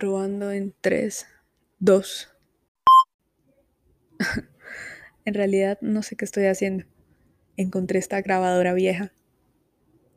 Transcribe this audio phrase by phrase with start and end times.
[0.00, 1.26] Probando en 3,
[1.80, 2.28] 2.
[5.26, 6.86] en realidad no sé qué estoy haciendo.
[7.58, 9.12] Encontré esta grabadora vieja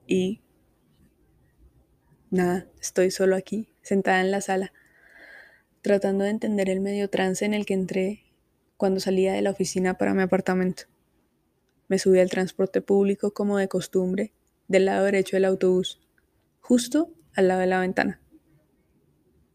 [0.07, 0.41] y
[2.31, 4.71] nada, estoy solo aquí, sentada en la sala,
[5.81, 8.23] tratando de entender el medio trance en el que entré
[8.77, 10.83] cuando salía de la oficina para mi apartamento.
[11.89, 14.31] Me subí al transporte público como de costumbre,
[14.69, 15.99] del lado derecho del autobús,
[16.61, 18.22] justo al lado de la ventana.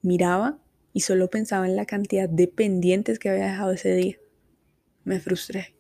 [0.02, 0.58] Miraba
[0.92, 4.16] y solo pensaba en la cantidad de pendientes que había dejado ese día.
[5.04, 5.74] Me frustré.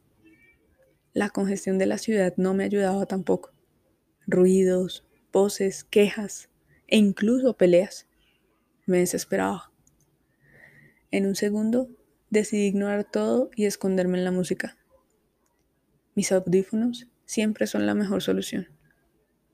[1.12, 3.52] La congestión de la ciudad no me ayudaba tampoco.
[4.26, 6.48] Ruidos, voces, quejas
[6.86, 8.06] e incluso peleas.
[8.86, 9.72] Me desesperaba.
[11.10, 11.88] En un segundo
[12.30, 14.76] decidí ignorar todo y esconderme en la música.
[16.14, 18.68] Mis audífonos siempre son la mejor solución,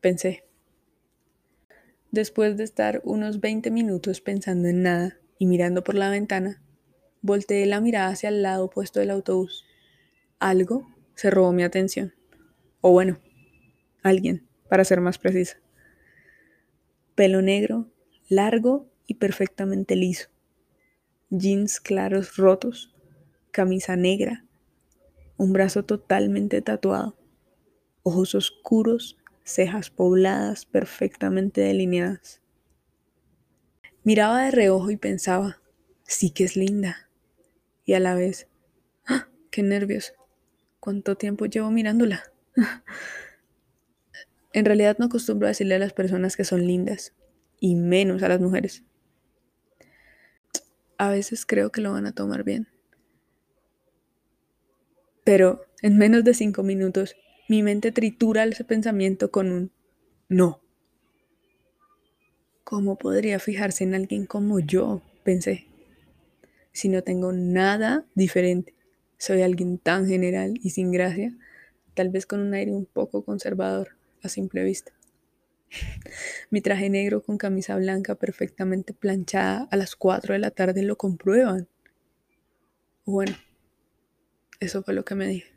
[0.00, 0.44] pensé.
[2.14, 6.62] Después de estar unos 20 minutos pensando en nada y mirando por la ventana,
[7.22, 9.64] volteé la mirada hacia el lado opuesto del autobús.
[10.38, 12.14] Algo se robó mi atención.
[12.80, 13.19] O bueno,
[14.05, 15.56] alguien, para ser más precisa.
[17.16, 17.91] Pelo negro,
[18.28, 20.28] largo y perfectamente liso.
[21.31, 22.94] Jeans claros rotos,
[23.50, 24.44] camisa negra,
[25.36, 27.19] un brazo totalmente tatuado,
[28.05, 32.41] ojos oscuros cejas pobladas perfectamente delineadas.
[34.03, 35.61] Miraba de reojo y pensaba,
[36.03, 37.09] sí que es linda.
[37.84, 38.48] Y a la vez,
[39.06, 39.28] ¡ah!
[39.50, 40.15] ¡Qué nervios!
[40.81, 42.22] ¿Cuánto tiempo llevo mirándola?
[44.53, 47.15] en realidad no acostumbro a decirle a las personas que son lindas,
[47.61, 48.83] y menos a las mujeres.
[50.98, 52.69] A veces creo que lo van a tomar bien.
[55.25, 57.17] Pero en menos de cinco minutos
[57.48, 59.70] mi mente tritura ese pensamiento con un
[60.28, 60.61] no.
[62.64, 65.03] ¿Cómo podría fijarse en alguien como yo?
[65.23, 65.67] pensé.
[66.72, 68.75] Si no tengo nada diferente,
[69.19, 71.34] soy alguien tan general y sin gracia,
[71.94, 74.93] tal vez con un aire un poco conservador a simple vista.
[76.50, 80.97] Mi traje negro con camisa blanca perfectamente planchada a las 4 de la tarde lo
[80.97, 81.69] comprueban.
[83.04, 83.37] Bueno,
[84.60, 85.53] eso fue lo que me dije.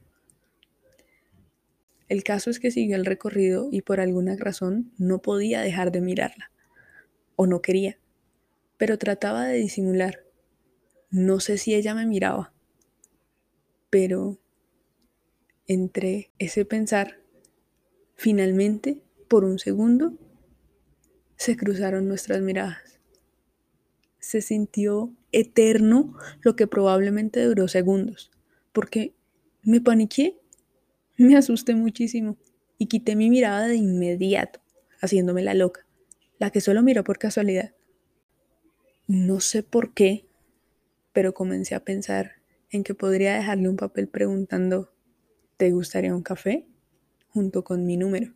[2.07, 6.01] El caso es que siguió el recorrido y por alguna razón no podía dejar de
[6.01, 6.51] mirarla.
[7.35, 7.99] O no quería.
[8.77, 10.23] Pero trataba de disimular.
[11.09, 12.53] No sé si ella me miraba.
[13.89, 14.39] Pero
[15.67, 17.19] entre ese pensar,
[18.15, 20.13] finalmente, por un segundo,
[21.35, 22.99] se cruzaron nuestras miradas.
[24.19, 28.31] Se sintió eterno lo que probablemente duró segundos,
[28.71, 29.13] porque
[29.61, 30.39] me paniqué
[31.17, 32.37] me asusté muchísimo
[32.77, 34.59] y quité mi mirada de inmediato,
[35.01, 35.85] haciéndome la loca,
[36.39, 37.73] la que solo miró por casualidad.
[39.07, 40.27] No sé por qué,
[41.13, 42.33] pero comencé a pensar
[42.69, 44.93] en que podría dejarle un papel preguntando,
[45.57, 46.67] ¿te gustaría un café?
[47.37, 48.33] junto con mi número.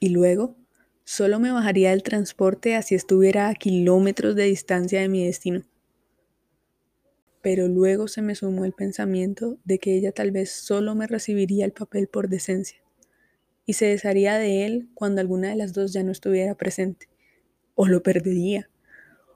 [0.00, 0.56] Y luego,
[1.04, 5.62] solo me bajaría del transporte así estuviera a kilómetros de distancia de mi destino
[7.42, 11.64] pero luego se me sumó el pensamiento de que ella tal vez solo me recibiría
[11.64, 12.80] el papel por decencia
[13.64, 17.08] y se desharía de él cuando alguna de las dos ya no estuviera presente,
[17.74, 18.68] o lo perdería,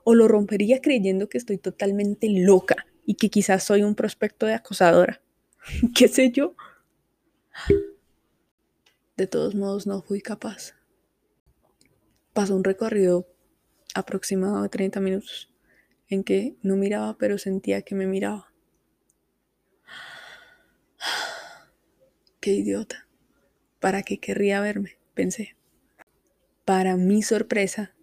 [0.03, 4.53] o lo rompería creyendo que estoy totalmente loca y que quizás soy un prospecto de
[4.53, 5.21] acosadora.
[5.95, 6.55] ¿Qué sé yo?
[9.15, 10.73] De todos modos, no fui capaz.
[12.33, 13.25] Pasó un recorrido
[13.93, 15.54] aproximado de 30 minutos
[16.09, 18.51] en que no miraba pero sentía que me miraba.
[22.39, 23.07] Qué idiota.
[23.79, 24.97] ¿Para qué querría verme?
[25.13, 25.55] pensé.
[26.65, 27.95] Para mi sorpresa,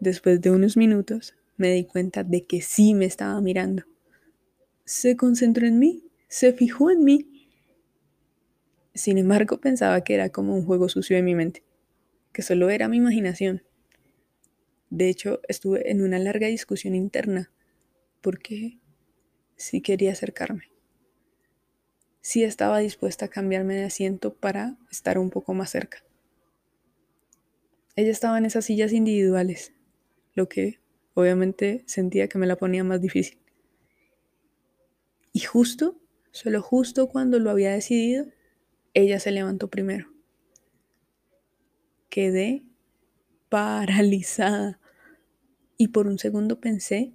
[0.00, 3.84] después de unos minutos, me di cuenta de que sí me estaba mirando.
[4.84, 7.50] Se concentró en mí, se fijó en mí.
[8.94, 11.62] Sin embargo, pensaba que era como un juego sucio de mi mente,
[12.32, 13.62] que solo era mi imaginación.
[14.90, 17.50] De hecho, estuve en una larga discusión interna
[18.20, 18.78] porque
[19.56, 20.70] sí quería acercarme.
[22.20, 26.02] Sí estaba dispuesta a cambiarme de asiento para estar un poco más cerca.
[27.94, 29.72] Ella estaba en esas sillas individuales,
[30.34, 30.80] lo que
[31.14, 33.38] obviamente sentía que me la ponía más difícil.
[35.32, 35.96] Y justo,
[36.30, 38.26] solo justo cuando lo había decidido,
[38.92, 40.12] ella se levantó primero.
[42.10, 42.65] Quedé
[43.48, 44.80] paralizada
[45.76, 47.12] y por un segundo pensé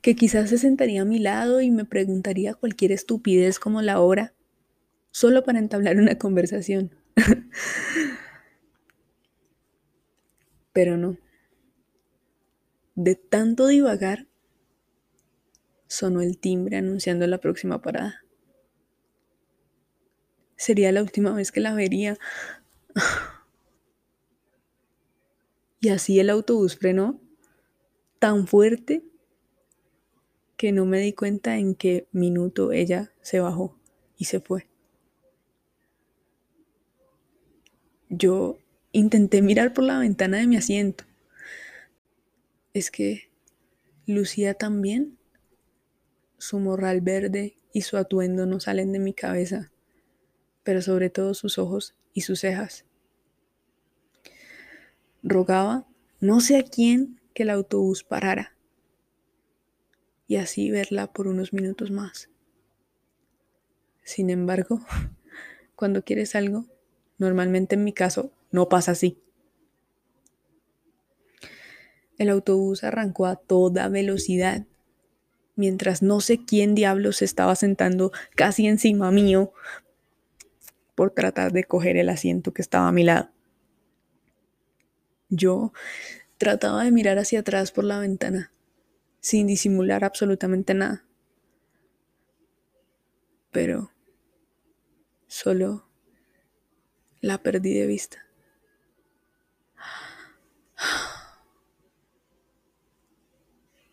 [0.00, 4.34] que quizás se sentaría a mi lado y me preguntaría cualquier estupidez como la hora,
[5.10, 6.94] solo para entablar una conversación.
[10.72, 11.18] Pero no.
[12.96, 14.26] de tanto divagar,
[15.86, 18.24] sonó el timbre anunciando la próxima parada.
[20.56, 22.18] Sería la última vez que la vería.
[25.84, 27.20] Y así el autobús frenó
[28.18, 29.04] tan fuerte
[30.56, 33.78] que no me di cuenta en qué minuto ella se bajó
[34.16, 34.66] y se fue.
[38.08, 38.56] Yo
[38.92, 41.04] intenté mirar por la ventana de mi asiento.
[42.72, 43.30] Es que
[44.06, 45.18] lucía tan bien.
[46.38, 49.70] Su morral verde y su atuendo no salen de mi cabeza,
[50.62, 52.86] pero sobre todo sus ojos y sus cejas.
[55.24, 55.86] Rogaba,
[56.20, 58.54] no sé a quién, que el autobús parara
[60.26, 62.28] y así verla por unos minutos más.
[64.02, 64.80] Sin embargo,
[65.76, 66.66] cuando quieres algo,
[67.18, 69.18] normalmente en mi caso no pasa así.
[72.16, 74.66] El autobús arrancó a toda velocidad,
[75.56, 79.52] mientras no sé quién diablos se estaba sentando casi encima mío
[80.94, 83.33] por tratar de coger el asiento que estaba a mi lado.
[85.28, 85.72] Yo
[86.38, 88.52] trataba de mirar hacia atrás por la ventana,
[89.20, 91.04] sin disimular absolutamente nada.
[93.50, 93.90] Pero
[95.26, 95.88] solo
[97.20, 98.18] la perdí de vista.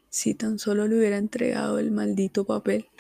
[0.09, 2.90] Si tan solo le hubiera entregado el maldito papel.